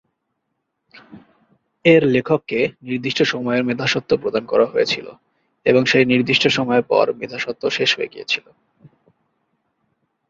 [1.85, 2.59] এর লেখককে
[2.81, 5.07] নির্দিষ্ট সময়ের মেধাস্বত্ব প্রদান করা হয়েছিল
[5.65, 8.45] এবং সেই নির্দিষ্ট সময়ের পরে মেধাস্বত্ব শেষ হয়ে গিয়েছিল।